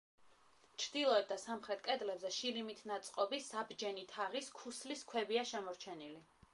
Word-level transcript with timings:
ჩრდილოეთ 0.83 1.27
და 1.31 1.37
სამხრეთ 1.41 1.83
კედლებზე 1.89 2.31
შირიმით 2.39 2.83
ნაწყობი 2.93 3.41
საბჯენი 3.51 4.09
თაღის 4.17 4.53
ქუსლის 4.61 5.09
ქვებია 5.13 5.49
შემორჩენილი. 5.57 6.25